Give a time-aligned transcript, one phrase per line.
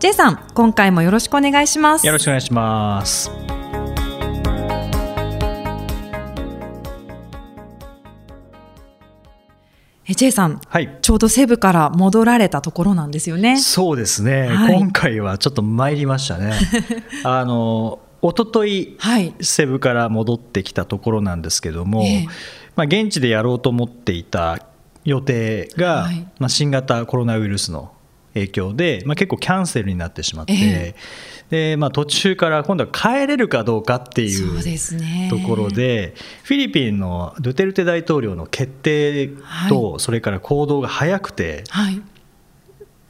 [0.00, 2.06] J さん今回もよろしくお願いします。
[2.06, 3.30] よろしくお願いします。
[10.08, 10.98] え J さん、はい。
[11.02, 13.58] ちょうどセブから戻られたところなんですよね。
[13.58, 14.74] そうですね、はい。
[14.74, 16.54] 今回はちょっと参りましたね。
[17.22, 19.34] あの一昨日はい。
[19.42, 22.26] セブから戻ってきたところなんですけども、ええ。
[22.74, 24.64] まあ、現地でやろうと思っていた
[25.04, 26.26] 予定が、はい。
[26.38, 27.92] まあ、新型コロナウイルスの
[28.34, 30.94] 影響で、まあ、結構キャンセルになってしまって、え
[31.50, 36.14] でまあ、途中から今度は帰れるかどうかっていそうところで
[36.44, 39.30] フィリピンのドゥテルテ大統領の決定
[39.68, 42.00] と、それから行動が早くてはい。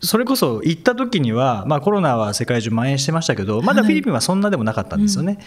[0.02, 5.38] それこそ行った時には、まあ、コロナは世界中蔓延してましたけどまだはいフィリピンはそんなでもなかったんですよね。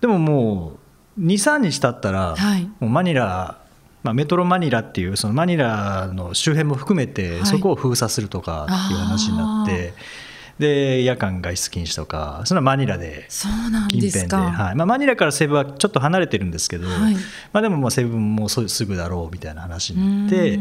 [0.00, 0.72] でもも
[1.16, 2.64] う23日経ったら、はい。
[2.80, 3.58] もうマニラ、
[4.06, 7.46] まあ、メトロマニラっていうそのマニラの周辺も含めて、はい。
[7.46, 9.92] そこを封鎖するとかっていう話になって
[10.58, 14.74] で夜間外出禁止とかそれはマニラでそうなん近辺で、はい。
[14.74, 17.14] まあ、マニラからセブはちょっと離れてるんですけど、はい。
[17.52, 20.60] まあ、でもまあセブンもそうすぐだろうみたいな話になって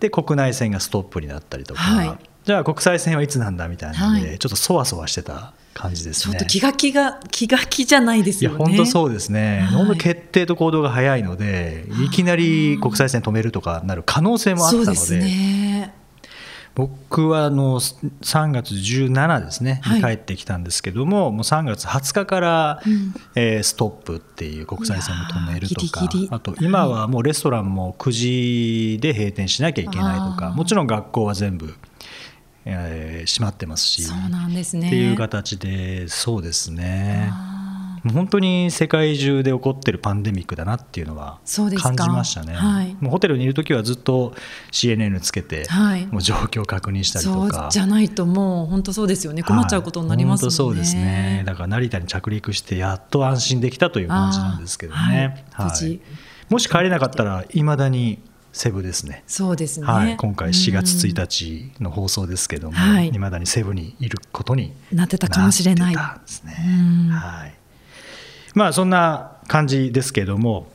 [0.00, 4.38] で国内線がストップになったりとか、はいじゃあ国際線はいつなんだみたいなので、はい。
[4.38, 6.34] ちょっとそわそわしてた感じですね。
[6.34, 9.84] ちょっと気が気が気が気じゃないですいやよね本当そうですね、はい。
[9.84, 15.94] 本当決定と行動が早いので、いきなり国際線止めるとかなる可能性もあったので、そうですね。
[16.74, 19.98] 僕はあの3月17ですね、はい。
[19.98, 23.14] に帰ってきたんですけども、もう3月20日から、うん。
[23.36, 30.54] えーストップっていう国際線も止めるとかあと今はもうレストランも9時で閉店しなきゃいけないとかあー。
[30.54, 31.74] もちろん学校は全部、
[32.64, 34.88] えー閉まってますしそうなんですね。
[34.88, 37.32] っていう形でそうですね。
[38.12, 41.38] 本当に世界中で起こってるパンデミックだなっていうのは
[41.80, 42.52] 感じましたね。
[42.52, 42.94] はい。
[43.00, 44.34] もうホテルにいる時はずっと
[44.72, 46.06] CNN つけて、はい。
[46.06, 47.68] もう状況を確認したりとか。
[47.70, 49.42] じゃないともう本当そうですよね。
[49.42, 51.44] 困っちゃうことになりますもんね、はいそうですね。
[51.46, 56.00] だから成田に着陸してやっと安心できたという感じなんですけどね、はい。
[56.50, 58.18] もし帰れなかったらいまだに
[58.54, 59.24] セブですね。
[59.26, 63.08] そうですね、はい、今回4月うん1日の放送ですけども、はい。
[63.08, 67.54] いまだにセブにいることになってたかもしれないはい、
[68.54, 70.68] まあそんな感じですけども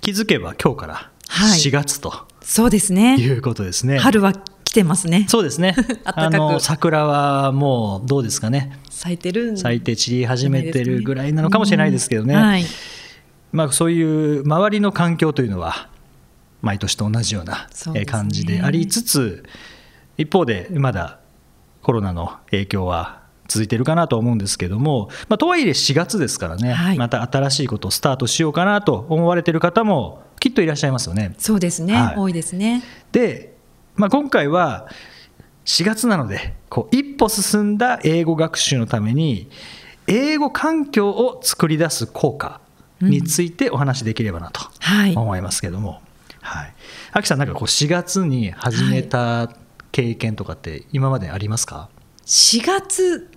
[0.00, 1.58] 気づけば今日からはい。
[1.58, 3.16] 4月とそうですね。
[3.16, 4.32] いうことですね、春は
[4.64, 5.26] 来てますね。
[5.28, 5.76] そうですね。
[6.04, 8.78] あの桜はもうどうですかね。
[8.88, 9.52] 咲いてる。
[9.52, 12.64] ん咲いて散り始めてるぐらいなのかもしれないですけどね、うんはい、
[13.52, 15.90] まあ、そういう周りの環境というのは
[16.62, 17.68] 毎年と同じような
[18.06, 19.44] 感じでありつつ、
[20.16, 21.18] 一方でまだ
[21.82, 26.98] コロナの影響は続いているかなと思うんですけども、まあ、とはいえ4月ですからね、はい。
[26.98, 31.34] また新しいことをスタートしようかなと思われている方もきっといらっしゃいますよね。
[31.38, 32.16] そうですね、はい。
[32.16, 32.84] 多いですね。
[33.10, 33.56] で、
[33.96, 34.86] まあ、今回は
[35.64, 39.50] 4月なのでこう一歩進んだ英語学習のために
[40.06, 42.60] 英語環境を作り出す効果
[43.00, 45.16] についてお話しできればなとはい。
[45.16, 46.00] 思いますけども、はい、
[47.12, 49.50] 秋さんなんかこう4月に始めた
[49.92, 51.88] 経験とかって今までありますか、
[52.26, 53.30] 4月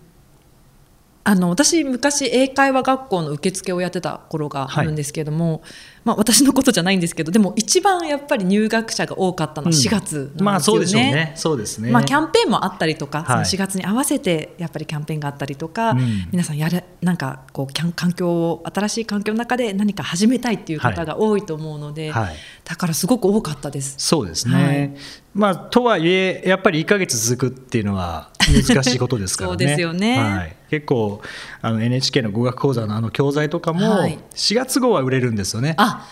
[1.26, 5.62] あの私昔英会話学校の受付をやってた頃があるんですけれども、
[6.04, 10.32] まあ、私のことじゃないんですけどでも一番やっぱり入学者が多かったのは4月なんですよね。
[10.44, 11.34] まあそうでしょうね。
[11.36, 13.46] そうですね、まあ、キャンペーンもあったりとか、はい。
[13.46, 16.28] その4月に合わせてやっぱりキャンペーンがあったりとか、うん。
[16.32, 22.36] 皆さんやるなんかこうキャン環境を新しい環境の中で何か始めたいっていう方が多いと思うので、はい。
[22.66, 23.96] だからすごく多かったです。
[23.98, 24.96] そうですね、はい。
[25.34, 29.52] まあ、とはいえやっぱり1か月続くっていうのは難しいことですからね。
[29.52, 30.18] そうですよね。
[30.18, 31.22] はい、結構
[31.62, 34.18] あの NHK の語学講座のあの教材とかもはい。
[34.34, 36.08] 4月号は売れるんですよね、あ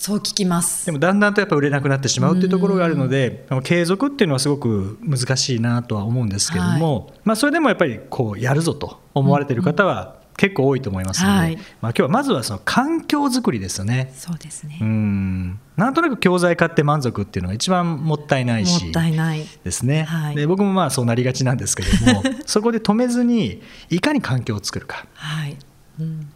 [0.00, 0.86] そう聞きます。
[0.86, 11.56] でもだんだんとやっぱ売れなくなってしまうっていうところがあるので継続っていうのはすごく難しいなとは思うんですけども、まあ、それでもやっぱりこうやるぞと思われている方は結構多いと思いますので、はい。
[11.56, 14.12] まあ、今日はまずはその環境づくりですよね。
[14.16, 15.60] そうですね、うん。
[15.76, 18.84] なんとなく教材買って満足っていうのが一番もったいないし。
[18.84, 19.44] もったいない。
[19.64, 20.36] ですね、はい。
[20.36, 25.06] で僕もまあそうなりがちなんですけども そこで止めずにいかに環境を作るか。
[25.14, 25.56] はい、
[25.98, 26.30] うん、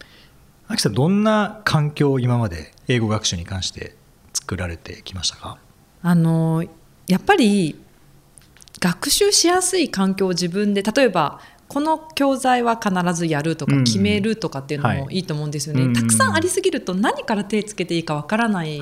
[0.69, 3.97] 秋さんどんな環境を今まで英語学習に関して
[4.33, 5.59] 作られてきましたか？
[6.03, 6.65] あの
[7.07, 7.81] やっぱり
[8.81, 11.41] 学習しやすい環境を自分で例えば
[11.75, 13.85] この教材は必ずやるとかうん。
[13.85, 14.99] 決めるとかっていうのはい。
[15.03, 15.93] もいいと思うんですよね、うん。
[15.93, 18.81] たくさんありすぎると何から手つけていいかわからない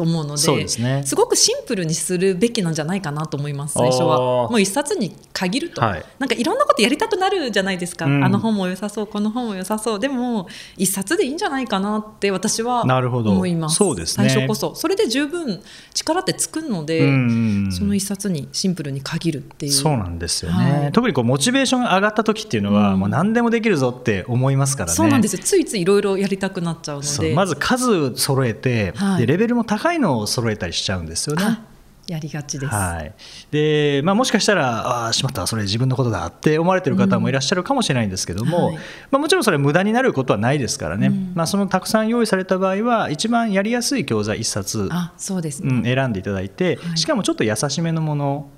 [0.00, 1.04] と思うので,、そうですね。
[1.14, 4.48] ごくシンプルにするべきなんじゃないかなと思います最初は。
[4.48, 6.04] もう一冊に限ると、はい。
[6.18, 8.24] なんかいろんなことやりたくなるじゃないですか、うん。
[8.24, 10.00] あの本も良さそうこの本も良さそう。
[10.00, 10.48] でも
[10.78, 13.32] 一冊でいいんじゃないかなって私はなるほど。
[13.32, 13.76] 思います。
[13.76, 14.30] そうですね。
[14.30, 14.74] 最初こそ。
[14.74, 15.60] それで十分
[15.92, 17.68] 力ってつくので、うん。
[17.70, 19.72] その一冊にシンプルに限るっていう。
[19.72, 20.92] そうなんですよね、はい。
[20.92, 23.00] 特にこうモチベーションが上がった時っていうのは、うん。
[23.00, 24.96] もう何でもできるぞって思いますからね。
[24.96, 25.36] そうなんです。
[25.36, 27.34] よついついいろいろやりたくなっちゃうので。
[27.34, 29.20] まず数揃えて、はい。
[29.20, 31.42] でレベルも高いのを揃えたりしちゃうんですよね。
[31.44, 31.60] あ
[32.06, 33.14] やりがちです、はい。
[33.52, 38.76] でまあ、もしかしたら、ああ、しまった、それ自分のことだって思われてる方もいらっしゃるかもしれないんですけども、はい。
[39.12, 41.32] まあ、もちろんそれは無駄になることはないですからね、うん。
[41.36, 46.98] まあ、そのたくさん用意された場合は、一番やりやすい教材1冊、あそうですね、うん、選んでいただいて、はい。
[46.98, 48.50] しかもちょっと優しめのもの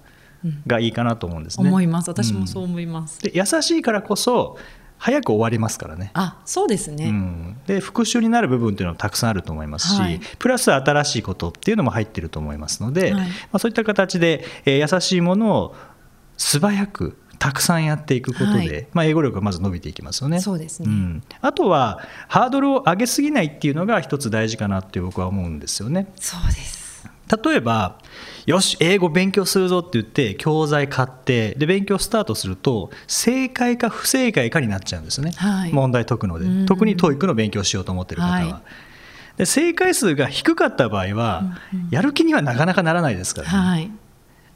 [0.45, 0.63] うん。
[0.67, 1.69] がいいかなと思うんですね。
[1.69, 2.09] 思います。
[2.09, 4.57] 私もそう思います、で優しいからこそ
[5.03, 6.13] 早く終わりますからね。
[6.15, 10.21] あそうですね、うん、で復習になる部分っていうのはたくさんあると思いますし、はい。
[10.39, 13.21] プラス新しいことっていうのも入ってると思いますので、はい。
[13.23, 15.75] まあ、そういった形で、えー優しいものを
[16.37, 18.87] 素早くたくさんやっていくことで、はい。
[18.93, 20.41] まあ、英語力がまず伸びていきますよね。
[20.41, 20.89] そうですね。
[20.89, 26.13] ん、あとはハードルを上げすぎないっていうのが一つ大事かなって僕は思うんですよね。
[26.17, 26.82] そうです
[27.45, 27.99] 例えば
[28.47, 35.73] よし英語勉強するぞって言って教材買ってで勉強スタートすると正解か不正解かになっちゃうんですよね、はい。
[35.73, 36.45] 問題解くので。
[36.45, 36.67] うん。
[36.67, 38.55] 特に TOEIC の勉強しようと思ってる方は、はい。
[39.39, 41.59] で正解数が低かった場合は、
[41.91, 43.59] やる気にはなかなかならないですから、ね。
[43.59, 43.91] はい。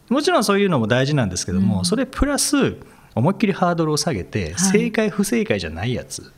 [0.09, 1.85] もちろんそういうのも大事なんですけども、うん。
[1.85, 2.77] それプラス
[3.15, 4.55] 思いっきりハードルを下げて、はい。
[4.59, 6.33] 正解不正解じゃないやつ。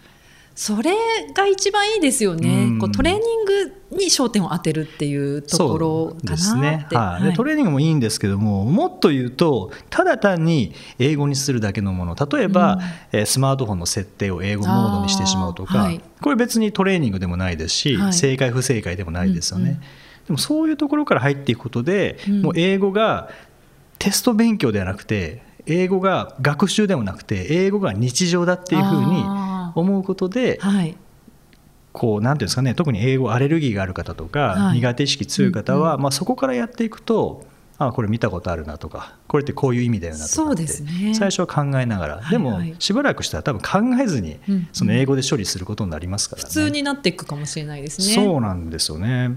[0.54, 0.92] それ
[1.34, 2.78] が一番いいですよね、うん。
[2.78, 6.60] こうトレーニングに焦点を当てるっていうところかなって。
[6.60, 7.32] ね、はい。
[7.34, 12.80] トレーニングもいいんですけどももっと言うとただ単に英語にするだけのもの例えば、うん。
[13.12, 16.00] えースマートフォンの設定を英語モードにしてしまうとか、はい。
[16.22, 18.12] これ別にトレーニングでもないですし、はい。
[18.12, 19.80] 正解不正解でもないですよね、うんうん。
[19.80, 19.86] で
[20.30, 22.42] もそういうところから入っていくことで、うん。
[22.42, 23.28] もう英語が
[23.98, 29.24] テスト勉強ではなくて英語が学習でもなくて英語が日常だっていうふうに
[29.74, 30.96] 思うことではい
[31.92, 34.78] こうなんていうんですかね特に英語アレルギーがある方とか、はい。
[34.78, 37.46] 苦手意識強い方は、まあ、そこからやっていくと
[37.78, 41.14] あこれ見たことあるなとかこれってこういう意味だよなとかそうってですね。
[41.14, 44.68] 最初は考えながら、はいでもはいしばらくしたら多分考えずにうん。
[44.72, 46.48] その英語で処理することになりますからね。
[46.48, 48.14] 普通になっていくかもしれないですね。
[48.14, 49.36] そうなんですよね。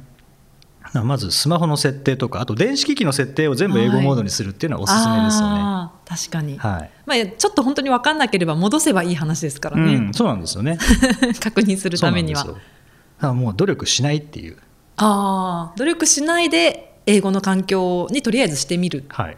[0.94, 5.60] まずスマホの設定とかあと電子機器の設定を全部英語モードにするっていうのはおすすめですよね。
[5.62, 6.92] あー確かに、はい。
[7.06, 10.78] まあ、ちょっと本当に分かんなければ戻せばいい話ですからね、うん、そうなんですよね。
[11.40, 12.42] 確認するためには。
[12.42, 12.72] そうなんですよ。
[13.20, 14.58] だからもう努力しないっていう。
[14.98, 19.06] ああ努力しないで英語の環境にとりあえずしてみる。
[19.08, 19.38] はい。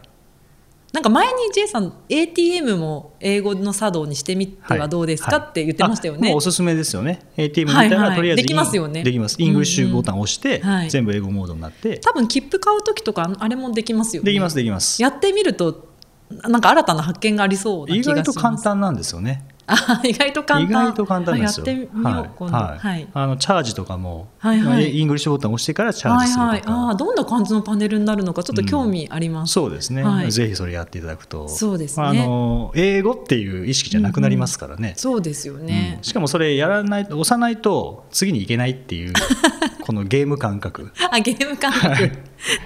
[0.92, 5.48] なんか前に J さん ATM も英語の作動にしてみてはどうですか、はい。
[5.50, 7.20] って言ってましたよね、あもうおすすめですよね。
[7.36, 8.16] ATM 見たいはい。
[8.16, 9.02] とりあえずできますよね。
[9.02, 9.36] できます。
[9.38, 10.90] イングリッシュボタンを押して、はい。
[10.90, 14.26] 全部英語モードになって、多分切符買う時とかあれもできますよね。
[14.26, 15.00] できますできます。
[15.00, 15.93] やってみると
[16.30, 19.46] なんか新たな発見がありそうな意気がします外と簡単なんですよね。
[19.66, 20.68] あ意外と簡単。
[20.68, 21.66] 意外と簡単ですよ。
[21.66, 24.98] あやってみよう、あのチャージとかも、はいはい。
[24.98, 26.46] イングリッシュボタンを押してからチャージするとか。
[26.46, 30.32] はいはい、ああどんな感じのパネルになるのかちょっと興味あります、そうですね、はい。
[30.32, 32.06] ぜひそれやっていただくとそうですね。
[32.06, 35.94] あの英語っていう意識じゃなくなりますからね、そうですよね。
[35.98, 39.12] うん、しかもそれやらない押さないと次に行けないっていう
[39.82, 42.10] このゲーム感覚、あゲーム感覚。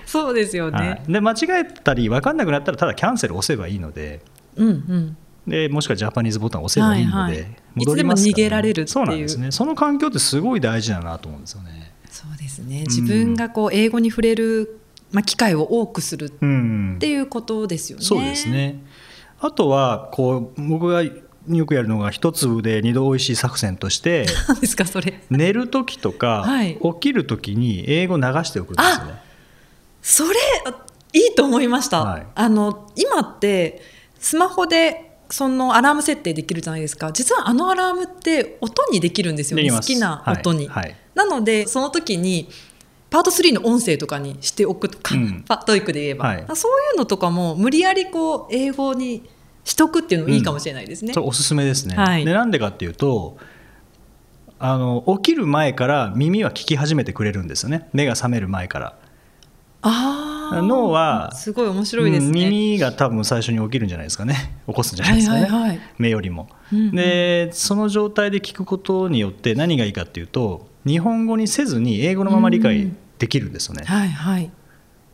[0.06, 4.20] そうですよね、はい、で間違えたり分かんなくなったらただキャンセル押せばいいので。
[4.56, 5.16] うんうん
[5.48, 7.56] でもしくはジャパニーズボタンを押せばいいので、はいはい。
[7.74, 8.88] 戻りますからいつでも逃げられるっていう。
[8.88, 9.50] そうなんですね。
[9.50, 11.92] その環境ってすごい大事だなと思うんですよね。
[12.10, 12.84] そうですね。
[12.86, 14.80] 自分がこう英語に触れる、
[15.12, 18.04] まあ、機会を多くするっうんていうことですよね。
[18.04, 18.82] そうですね。
[19.40, 25.22] あとはこう僕がよくやるのが一粒で二度おいしい作戦として 何ですかそれ。
[25.30, 26.74] 寝る時とか、はい。
[26.74, 29.14] 起きる時に英語流しておくんですよね。
[30.02, 30.30] それ
[30.66, 32.26] あいいと思いました、はい。
[32.34, 33.82] あの今って
[34.18, 37.12] スマホでそのアラーム設定できるじゃないですか。
[37.12, 39.70] 実はあのアラームって音にできるんですよね。
[39.70, 40.84] 好きな音に、はい。
[40.84, 40.96] はい。
[41.14, 42.48] なのでその時に
[43.10, 45.44] パート3の音声とかにしておくとか、うん。
[45.46, 46.44] パトイックで言えば、はい。
[46.54, 49.28] そういうのとかも無理やりこう英語に
[49.64, 51.12] しとくっていうのもいいかもしれないですね。
[51.12, 51.94] それおすすめですね。
[51.94, 52.24] はい。
[52.24, 53.36] でなんでかっていうと
[54.58, 57.88] あの起きる前から耳は聞き始めてくれるんですよね。
[57.92, 58.98] 目が覚める前から。
[59.82, 60.27] あー
[60.62, 62.48] 脳はすごい面白いですうんね。
[62.48, 66.48] 耳が多分最初に起きるんじゃないですかね 起こすんじゃないですかね、はいはいはい目よりも。
[66.72, 73.84] うんうんでその状態で聞くことによって何がいいかっていうと日本語にせずに英語のまま理解できるんですよね。
[73.86, 74.50] はいはい。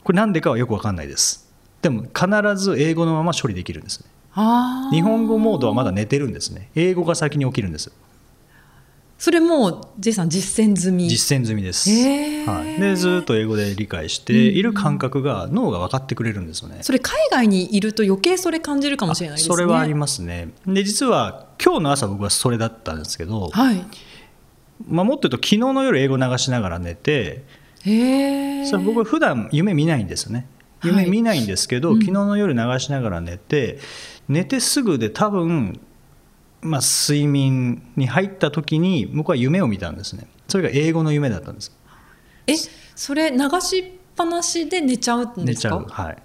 [0.03, 1.53] これなんでかはよくわかんないです。
[1.83, 4.07] でも必ず英語のまま処理できるんですね。
[4.91, 7.93] 日本語モードはまだ寝てるんですね英語が先に起きるんです
[9.25, 11.09] それもう J さん実践済み？
[11.09, 12.47] 実践済みです、へー。
[12.47, 19.55] はい、でずっと英語で理解している感覚が脳が分かってくれるんですよね、それ海外にいると余計それ感じるかもしれないですね。
[19.55, 20.51] それはありますね。
[20.67, 23.83] で実は今日の朝僕はそれだったんですけど、はい。
[24.87, 27.45] まあ、もっと言うと昨日の夜英語流しながら寝て
[27.83, 27.89] そ
[28.77, 30.47] れ僕は普段夢見ないんですよね。
[30.81, 32.01] はい夢見ないんですけど、うん。
[32.03, 33.79] 昨日の夜流しながら寝て
[34.29, 35.81] 寝てすぐで多分、
[36.65, 40.27] まあ、睡眠に入った時に僕は夢を見たんですね。
[40.49, 41.77] それが英語の夢だったんです。
[42.47, 42.55] え
[42.95, 43.85] それ流しっ
[44.17, 45.75] ぱなしで寝ちゃうん寝ちですか？
[45.77, 45.87] ゃう。
[45.89, 46.17] はい。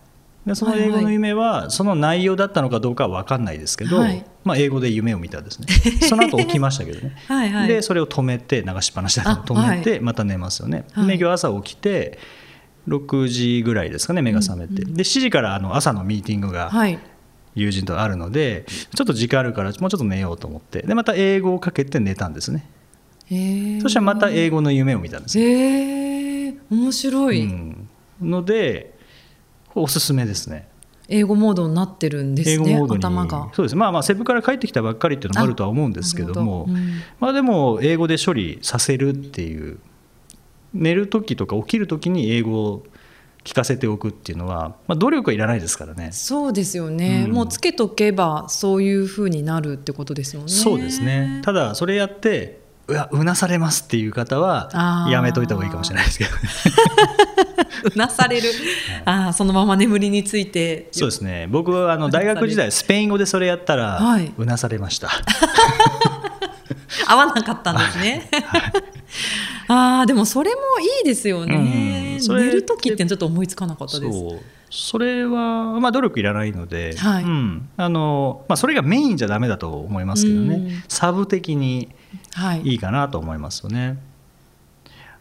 [0.46, 4.26] でその英語の夢はその内容だったのかどうかは分かんないですけど、はい。
[4.44, 5.68] まあ、英語で夢を見たんですね。
[6.08, 7.16] その後起きましたけどね。
[7.28, 7.68] はいはい。
[7.68, 11.08] でそれを止めて流しっぱなしだと止めてまた寝ますよね、はい。
[11.08, 12.18] で今日朝起きて
[12.88, 16.98] 6時ぐらいですかね目が覚めて、で7時からあの朝のミーティングがはい
[17.56, 18.66] 友人とあるので
[18.96, 22.66] ちょっと時間あるからもうちょっと寝ようと思ってでまた英語をかけて寝たんですね。
[23.26, 27.90] へえそしたらまた英語の夢を見たんですえ面白い、うん、
[28.22, 28.98] ので
[29.76, 30.68] おすすめですね。
[31.12, 33.00] 英語モードになってるんですね英語モードに。
[33.00, 33.50] 頭が。
[33.54, 33.76] そうです。
[33.76, 36.74] まあまあセブから帰ってきたばっかりっていうのもあるとは思うんですけどもど。
[36.74, 37.02] うん。
[37.20, 39.80] まあでも英語で処理させるっていう
[40.74, 42.84] 寝る時とか起きる時に英語を
[43.44, 46.12] 聞かせておくっていうのは、まあ、努力はいらないですからね。
[46.12, 47.34] そうですよね、うん。
[47.34, 50.50] もうつけとけばそういうふうになるってことですよね。
[50.50, 51.42] そうですね。
[51.44, 56.38] ただそれやってうわうなされますっていう方はやめといた方がいいかもしれないですけどね。
[57.96, 58.50] うなされる、
[59.06, 60.90] ああそのまま眠りについて。
[60.92, 61.48] そうですね。
[61.50, 64.34] 僕はあの大学時代スペイン語でそれやったら、はい。
[64.38, 65.10] うなされました。
[67.08, 68.30] 合わなかったんですね、
[69.70, 72.22] ああでもそれもいいですよね、うん。
[72.22, 74.20] それ寝る時ってちょっと思いつかなかったです。
[74.72, 77.24] それは、まあ、努力いらないので、はい。
[77.24, 77.70] うん。
[77.78, 80.84] あのまあ、それがメインじゃダメだと思いますけどね、うん。
[80.88, 81.90] サブ的に
[82.34, 82.62] はい。
[82.64, 84.00] いいかなと思いますよね。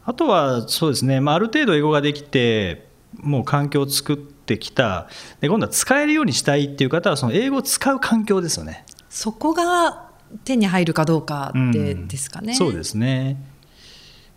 [0.05, 2.88] あとはそうですね、まあ、ある程度英語ができて
[3.19, 5.09] もう環境を作ってきた。
[5.40, 8.87] で今度は使えるようにしたいっていう方はその英語を使う環境ですよね。
[9.11, 10.09] そこが
[10.45, 12.09] 手に入るかどうかってうん。
[12.09, 13.37] ですかね、そうですね。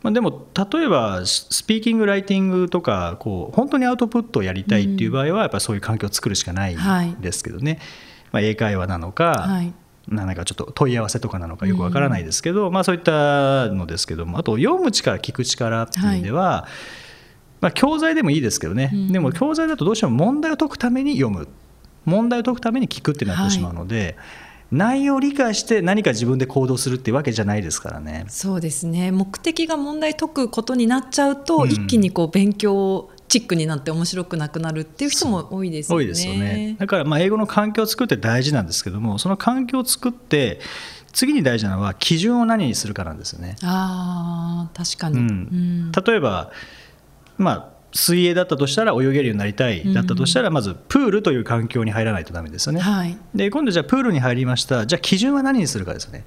[0.01, 7.09] まあ、でも例えばススピーキングライティングとかこう本当にアウトプットをやりたいっていう場合はやっぱりそういう環境を作るしかないはい。
[7.09, 7.79] んですけどね、
[8.31, 9.73] まあ、英会話なのか、はい。
[10.07, 16.67] なんかちょっと問い合わせとかなのかよくわからないですけど、まあ、そういったのですけどもあと読む力聞く力っていう意味では、
[17.61, 21.47] まあ、教材でもいいですけどね、うんでも教材だとどうしても問題を解くために読む。
[22.05, 24.17] 問題を解くために聞くってなってしまうので、
[24.71, 28.25] 内容を理解して何か自分で行動するっていうわけじゃないですからね。
[28.29, 29.11] そうですね。
[29.11, 31.69] 目的が問題解くことになっちゃうと、うん。
[31.69, 36.03] 一気にこう勉強チックになって面白くなくなるっていう人も多いですよね。
[36.03, 36.75] 多いですよね。
[36.79, 40.59] だからまあ英語の環境を作って大事なんですけどもその環境を作って
[41.13, 43.57] 次に大事なのは基準を何にするかなんですよね。
[43.63, 45.27] あー確かに、うん。
[45.27, 45.31] う
[45.89, 45.91] ん。
[45.91, 46.51] 例えば、
[47.37, 52.79] まあ、水泳だったとしたら泳げるようになりたいだったとしたらまずプールという環境に入らないとダメですよね。
[52.79, 53.17] はい。
[53.35, 54.85] で今度じゃあプールに入りました。
[54.85, 56.25] じゃあ基準は何にするかですよね。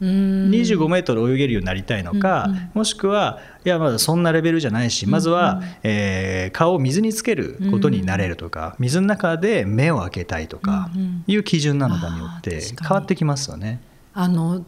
[0.00, 0.50] うん。
[0.50, 2.70] 25メートル泳げるようになりたいのか、うんうん。
[2.74, 11.24] もしくはいやまだそんなレベルじゃないしまずは、えー顔を水につけることになれるとか、水の中で目を開けたいとかうんうん。
[11.26, 13.80] いう基準なのかによって変わってきますよね。
[14.14, 14.64] あの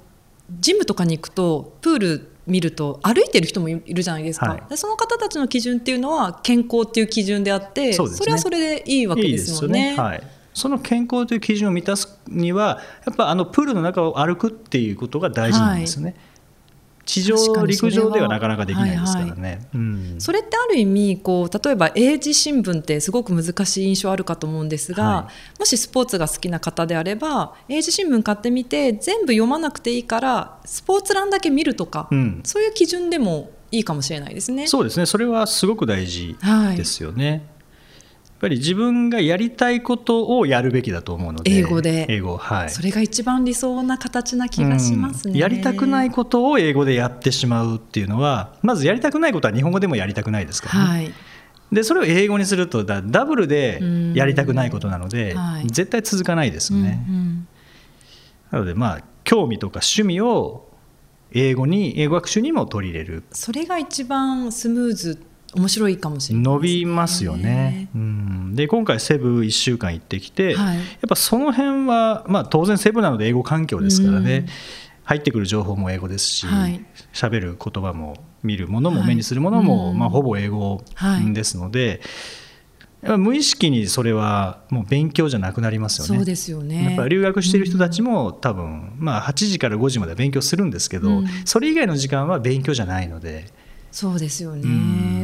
[0.61, 4.62] ジムとかに行くとプール見ると歩いてる人もいるじゃないですか、はい。
[4.68, 8.26] でその方たちの基準っていうのは健康っていう基準であってね。
[8.26, 9.90] れはそれでいいわけですもんね。
[9.90, 10.02] いいね。
[10.02, 10.22] はい、
[10.52, 16.16] その健康という基準を満たすにはやっぱあのプールの中を歩くっていうことが大事なんですよね。
[17.04, 19.66] 地上陸上ではなかなかできないですからね。
[19.75, 25.28] うんそれってある意味こう例えば英字新聞ってすごく難しい印象あるかと思うんですが、は
[25.59, 34.66] もしスポーツが好きな方であれば英字新聞買ってみて全部読まなくていいからスポーツ欄だけ見るとか、うんそういう基準でもいいかもしれないですね。
[34.66, 37.47] そうですねそれはすごく大事はいですよね。
[38.42, 41.52] やっぱり自分がやりたいことをやるべきだと思うので。
[41.52, 42.06] 英語で。
[42.08, 42.70] 英語はい。
[42.70, 45.34] それが一番理想な形な気がしますね。
[45.34, 45.38] うん。
[45.38, 50.90] やりたくないことを英語でやってしまうっていうのはまずやりたくないことは日本語でもやりたくないですからね。
[50.90, 51.12] はい、
[51.70, 53.80] でそれを英語にするとだダブルで
[54.14, 55.68] やりたくないことなので、うんはい。
[55.68, 57.04] 絶対続かないですよね。
[57.08, 57.49] うんうん。
[58.50, 60.68] なのでまあ興味とか趣味を
[61.30, 63.22] 英語に英語学習にも取り入れる。
[63.30, 65.22] それが一番スムーズ
[65.54, 66.61] 面白いかもしれないね。
[66.61, 67.88] びますよね。
[67.94, 70.76] うん、で今回セブ1週間行ってきて、はい。
[70.76, 74.47] やっぱその辺は、まあ、当然セブなので英語環境ですからね、うん。
[75.04, 76.85] 入ってくる情報も英語ですしはい。
[77.12, 79.09] 喋、る言葉も見るものもはい。
[79.09, 79.99] 目にするものも、うん。
[79.99, 81.32] まあ、ほぼ英語はい。
[81.35, 82.00] ですので、
[83.02, 86.16] 無意識にそれはもう勉強じゃなくなりますよね。
[86.16, 86.85] そうですよね。
[86.85, 91.26] やっぱ留学してる人たちも多分、まあ、8時から5時まで勉強するんですけど、うん。
[91.44, 93.47] それ以外の時間は勉強じゃないので、
[93.92, 94.66] そうですよね、う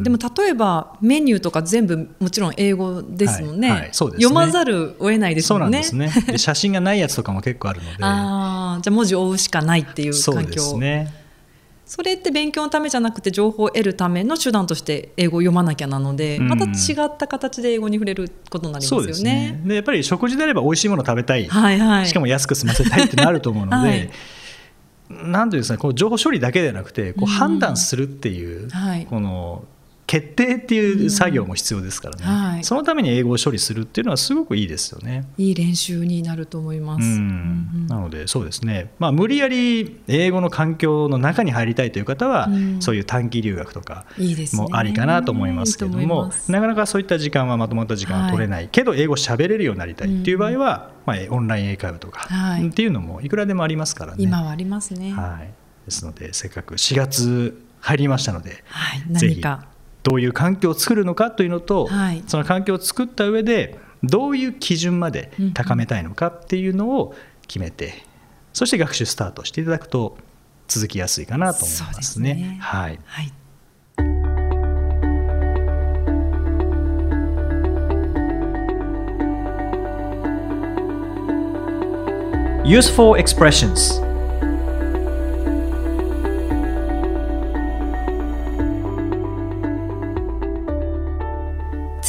[0.00, 0.02] ん。
[0.02, 3.80] でも例えばメニューとか全部もちろん英語ですもんね,、はい。
[3.80, 3.88] はい。
[3.92, 4.24] そうですね。
[4.24, 6.32] 読まざるを得ないですそうもねなんんですね。
[6.32, 7.96] で写真がないやつとかも結構あるので。
[8.04, 11.14] ああじゃあ文字を追うしかないっていうそう環境ですね。
[11.86, 16.48] それって勉強のためじゃなくて情報を得るための手段として英語を読まなきゃなので、うん。
[16.48, 19.04] また違った形で英語に触れることになりますよね。
[19.04, 19.58] そうですね。
[19.64, 24.10] でやっぱり食事であれば美味しいものを食べたい、はいはい、しかも安く済ませたいってなると思うので、 はい
[25.10, 27.26] なんていうんですかね、こう情報処理だけではなくて、こううん。
[27.28, 29.06] 判断するっていう、はい。
[29.06, 29.64] この
[30.08, 32.30] 決定っていう作業も必要ですからね、うん。
[32.30, 32.64] はい。
[32.64, 35.28] そのために英語を処理するっていうのはすごくいいですよね。
[35.36, 37.04] いい練習になると思います。
[37.04, 37.10] うん。
[37.12, 42.80] うんなのでそうですね、まあ、無理やり英語の環境の中に入りたいという方は、うん。
[42.80, 44.06] そういう短期留学とか
[44.54, 46.50] もありかなと思いますけれどもいます。
[46.50, 52.66] なかなかそういった時間はまとまった時間は取れない、けど英語喋れるようになりたいっていう場合は、まあ、オンライン英会話とか、はい。
[52.66, 54.22] っていうのもいくらでもありますからね。
[54.22, 55.12] 今はありますね。
[55.12, 55.50] はい、はい、
[55.84, 58.64] ですのでせっかく4月入りましたので
[59.12, 59.68] ぜひ何か
[60.02, 62.22] どういう環境を作るのかというのと、はい。
[62.26, 67.14] その環境を作った上でどういう基準まで高めたいのかっていうのを
[67.46, 68.04] 決めて、
[68.52, 70.16] そして学習スタートしていただくと
[70.68, 72.34] 続きやすいかなと思いますね。
[72.34, 72.58] すね。
[72.60, 73.32] はい、はい。
[82.64, 84.07] Useful expressions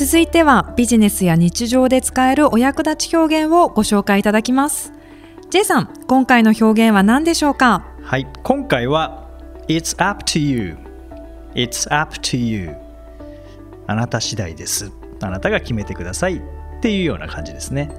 [0.10, 4.92] 続いてはビジネスや日常で使えるお役立ち表現をご紹介いただきます。
[5.52, 7.86] J さん、今回の表現は何でしょうか？
[8.02, 9.30] はい、今回は
[9.68, 10.78] It's up to you.
[11.54, 12.76] It's up to you.
[13.86, 14.92] あなた次第です。
[15.22, 16.38] あなたが決めてください。
[16.38, 16.42] っ
[16.82, 17.92] ていうような感じですね。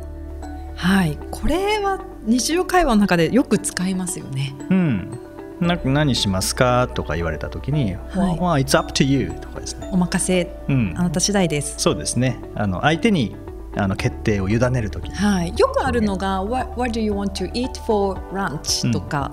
[0.75, 4.53] はい、これは日常会話の中でよく使いますよね。
[4.69, 5.20] うん
[5.61, 8.63] なんか何しますかとか言われた時に、はい。
[8.65, 9.89] It's up to you とかですね。
[9.93, 10.95] お任せ、うん。
[10.97, 11.75] あなた次第です。
[11.79, 12.39] そうですね。
[12.55, 13.37] あの相手に
[13.77, 15.09] あの決定を委ねる時。
[15.09, 19.31] にはい、よくあるのが、What, what do you want to eat for lunch?、とか、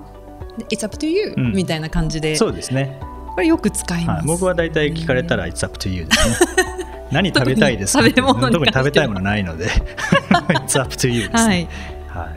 [0.70, 1.52] It's up to you、うん。
[1.52, 3.00] みたいな感じで、そうですね、
[3.34, 4.18] これよく使います。
[4.18, 6.36] はい、僕は大体聞かれたら It's up to you ですね。
[7.10, 8.04] 何食べたいですか？
[8.04, 9.66] 特に特に食べたいものないので
[10.66, 11.58] It's up to you ですはい。
[11.64, 11.68] ね、
[12.08, 12.28] はい。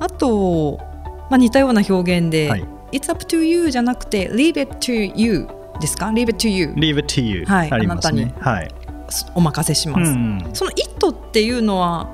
[0.00, 0.80] あと、
[1.32, 2.64] まあ、似たような表現で、はい。
[2.92, 5.48] It's up to you じゃなくて Leave it to you
[5.80, 8.34] ですか？Leave it to you Leave it to you、はいありますね。
[8.42, 8.68] あはい、
[9.34, 12.10] お任せします、うんその It っていうのは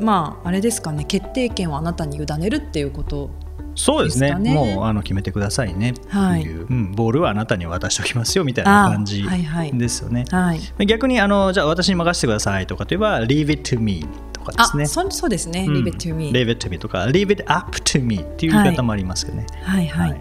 [0.00, 1.04] まああれですかね？
[1.04, 3.28] 決定権をあなたに委ねるっていうこと
[3.74, 4.28] そうですね。
[4.28, 4.54] ですかね？
[4.54, 5.90] もうあの決めてくださいね。
[5.90, 9.76] っていう、はいうん、ボールはあなたに渡しておきますよみたいな感じあはいはい。
[9.76, 10.86] ですよね、はい。
[10.86, 14.06] 逆にあのじゃあ私に任せてくださいとかといえば Leave it to me
[14.42, 14.86] とかであすね。
[14.86, 15.74] そそうですね、うん。
[15.84, 19.86] Leave it to me Leave it to me とか Leave it up to me っていう言い方もありますよね、はい。
[19.86, 20.20] はい、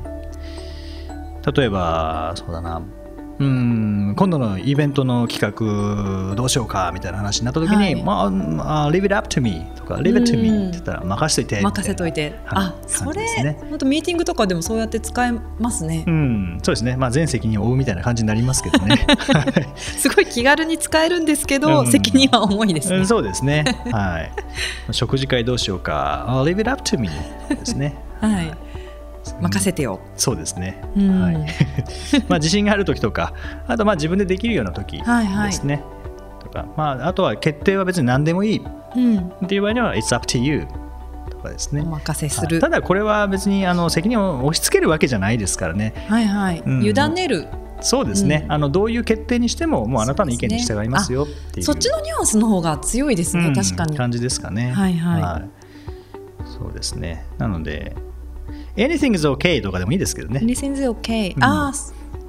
[1.56, 2.82] 例えばそうだな
[3.42, 8.04] うん今度のイベントの企画どうしようかみたいな話になった時に、はい。
[8.04, 8.14] ま
[8.64, 19.08] あ、あ Leave it up to me とか Leave it to me って言ったら任せといて任せといて、はいあそれね本当ミーティングとかでもそうやって使えますね、うん、そうですね、まあ、全責任を負うみたいな感じになりますけどね。
[19.76, 21.88] すごい気軽に使えるんですけど、うん。
[21.88, 24.32] 責任は重いですね、うんそうですね、はい。
[24.92, 27.10] 食事会どうしようか、あ leave it up to me
[27.50, 27.96] ですね。
[28.20, 28.71] はい
[29.42, 30.82] 任せてよ、そうですね。
[30.96, 31.22] うん。
[31.22, 31.36] はい。
[32.28, 33.34] まあ自信がある時とか、
[33.68, 35.52] あとまあ自分でできるような時はいはい。
[35.52, 35.84] ですね。
[36.40, 38.62] とか、まああとは決定は別に何でもいい。
[38.94, 40.68] うん、っていう場合には It's up to you
[41.30, 41.82] とかですね。
[41.82, 41.86] お。
[41.86, 42.62] 任せする、はい。
[42.62, 45.94] ただこれは別にあの責任を押し付けるわけじゃないですからね。
[46.08, 46.84] はいはい、うん。
[46.84, 47.48] 委ねる。
[47.84, 48.52] そうですね、うん。
[48.52, 51.66] あのどういう決定にしてももうあなたの意見に従いますよっていう。
[51.66, 53.54] そっちのニュアンスの方が強いですね、うん。
[53.56, 53.98] 確かに。
[53.98, 54.72] 感じですかね。
[54.72, 54.94] はい。
[54.98, 55.50] はい。
[56.46, 57.26] そうですね。
[57.38, 57.96] なので、
[58.76, 60.40] anything is okay とかでもいいですけどね。
[60.44, 61.74] Anything is okay、うんああ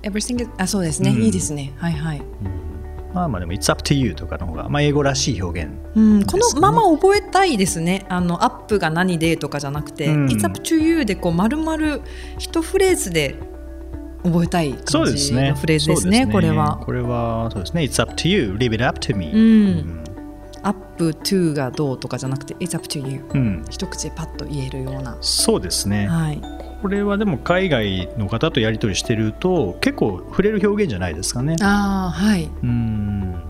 [0.02, 1.72] everything is あそうですね、うんいいですね。
[1.76, 2.22] はいはい、
[3.14, 5.70] まあまあでも、it's up to you とかの方が、まあ、英語らしい表現。
[5.94, 8.06] うん、このまま覚えたいですね。
[8.08, 10.26] あのアップが何でとかじゃなくて、うん。
[10.26, 12.00] It's up to you でこう丸々
[12.38, 13.36] 一フレーズで
[14.24, 15.50] 覚えたいそう感じですね。
[15.50, 16.80] のフレーズですねそうこれは。
[16.84, 17.82] これは、そうですね。
[17.82, 19.30] it's up to you, leave it up to me.
[19.32, 20.04] うん。
[20.06, 20.11] アッ
[20.70, 23.64] プ to がどうとかじゃなくて It's up to you うん。
[23.70, 26.06] 一口でパッと言えるような、そうですね。
[26.06, 26.40] はい、
[26.82, 31.56] これはでも海外の方とやり取りしてると結構触れる表現じゃないですかね。
[31.60, 32.50] ああはい。
[32.62, 33.42] うん。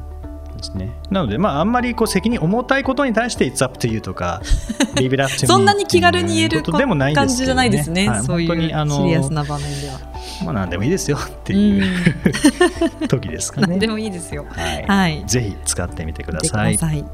[0.63, 4.41] ですね、なので、まあ、あんまりこう責任重たいことに対して「It's up to you」とか
[4.95, 8.23] 「Leave it up to me」そんなに気軽に言えることでもないんですけど、ね、感じじゃないですね、はい。
[8.23, 10.12] そういうシ本当にあのリアスな場面では。
[10.43, 12.07] まあ何でもいいですよっていう、
[13.09, 14.47] 時ですかね何でもいいですよ。
[14.51, 15.25] はい、はい。
[15.27, 17.05] ぜひ使ってみてくださいださい。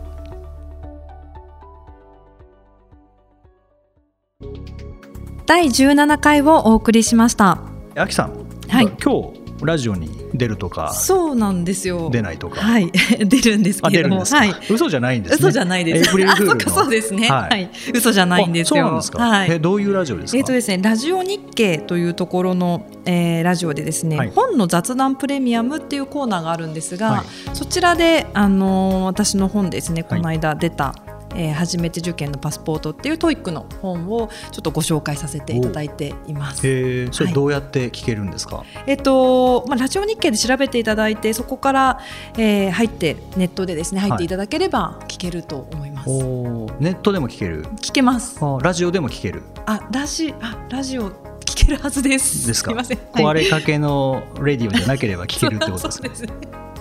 [5.47, 7.59] 第17回をお送りしました。
[7.97, 12.09] あきさん、はい今日ラジオに出るとかそうなんですよ。
[12.11, 14.55] 出ないとか、はい、 出るんですあけれども、はい。
[14.71, 15.37] 嘘じゃないんですね。
[15.41, 16.09] 嘘じゃないです。
[16.09, 17.29] エイプリルフールのあそっかそうですね。
[17.29, 17.63] ははい。
[17.65, 18.81] い、嘘じゃないんですよ。
[18.81, 19.51] あそうなんですか、はい。
[19.53, 20.39] えどういうラジオですか？
[20.39, 24.33] えーとですね、ラジオ日経というところの、えーラジオでですね、はい。
[24.35, 27.25] 本の雑談プレミアムっていうコーナーがあるんですが、はい。
[27.55, 30.19] そちらで、あのー私の本ですねはい。
[30.19, 30.95] この間出た、
[31.35, 36.67] えー初めて受験のパスポートっていう TOEIC の本をちょっとご紹介させていただいています。
[36.67, 42.01] へえそれはいどうやって聞けるんですか、えっとまあ、ラジオ日経で調べていただいてそこから、
[42.37, 46.11] えー入ってネットでですね入っていただければ聞けると思います。
[46.11, 47.65] おーネットでも聞ける？
[47.83, 48.39] 聞けます。
[48.41, 49.43] あラジオでも聞ける？
[49.67, 51.11] あラジあラジオ
[51.41, 52.47] 聞けるはずです。
[52.47, 52.71] ですか？
[52.71, 52.99] すいません。
[52.99, 56.33] 壊はいれかけのレディオじゃなければ聞けるってことです そうかですね。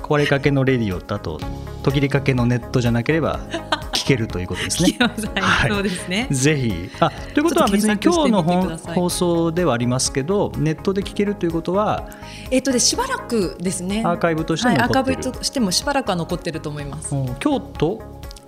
[0.03, 1.39] 壊れかけのレディオとあと
[1.83, 3.76] 途切れかけのネットじゃなければ聞
[4.07, 4.97] けるということですね。
[4.99, 6.27] はい、はいそうですね。
[6.31, 12.09] ぜひあということは別に今日の放送ではありますけどネットで聞けるということは？
[12.49, 14.03] えっとでしばらくですね。
[14.05, 17.13] アーカイブとしてはい、アーカイブとしてもしばらくは残ってると思います。
[17.15, 18.01] うん今日と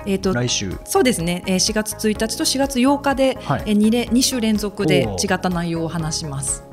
[0.05, 1.43] えっと来週そうですね。
[1.45, 6.63] えー4月1日と4月8日で、はいえー 2, 連2週連続で違った内容を話します。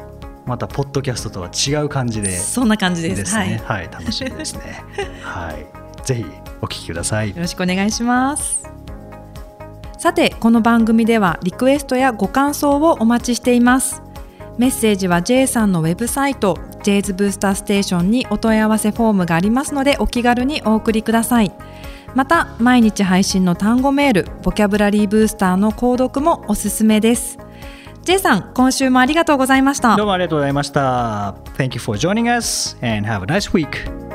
[0.46, 3.16] またポッドキャストとは違う感じでそんな感じです。
[3.16, 4.80] ですねはい、楽しみですね
[5.22, 5.66] はい
[6.06, 6.24] ぜひ
[6.62, 8.75] お聞きくださいよろしくお願いします。
[10.06, 14.04] さて、この番組ではリクエストやご感想をお待ちしています。
[14.56, 21.50] メッセージは J さんのウェブサイト J's ブースターステーションにお問い合わせフォームがありますのでお気軽にお送りください。
[22.14, 27.36] また、毎日配信の単語メール、ボキャブラリーブースターの購読もおすすめです。
[28.04, 30.06] J さん、今週もありがとうございましたどう。
[30.06, 34.05] もありがとうございました Thank you for joining us and have a nice week